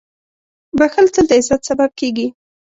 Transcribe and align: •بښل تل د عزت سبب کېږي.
•بښل 0.77 1.05
تل 1.13 1.25
د 1.29 1.31
عزت 1.39 1.61
سبب 1.69 1.91
کېږي. 1.99 2.27